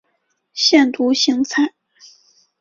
[0.53, 1.75] 腺独行菜